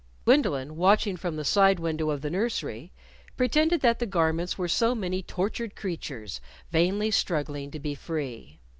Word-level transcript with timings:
Gwendolyn, 0.25 0.77
watching 0.77 1.15
from 1.15 1.35
the 1.35 1.45
side 1.45 1.79
window 1.79 2.09
of 2.09 2.21
the 2.21 2.31
nursery, 2.31 2.91
pretended 3.37 3.81
that 3.81 3.99
the 3.99 4.07
garments 4.07 4.57
were 4.57 4.67
so 4.67 4.95
many 4.95 5.21
tortured 5.21 5.75
creatures, 5.75 6.41
vainly 6.71 7.11
struggling 7.11 7.69
to 7.69 7.79
be 7.79 7.93
free. 7.93 8.59